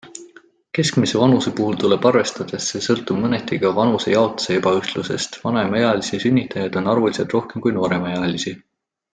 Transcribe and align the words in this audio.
Keskmise 0.77 1.19
vanuse 1.23 1.51
puhul 1.59 1.75
tuleb 1.83 2.07
arvestada, 2.11 2.57
et 2.59 2.65
see 2.67 2.81
sõltub 2.85 3.19
mõneti 3.25 3.59
ka 3.65 3.73
vanusjaotuse 3.81 4.57
ebaühtlusest- 4.63 5.39
vanemaealisi 5.45 6.23
sünnitajaid 6.27 6.81
on 6.83 6.91
arvuliselt 6.95 7.39
rohkem 7.41 7.67
kui 7.67 7.77
nooremaealisi. 7.81 8.59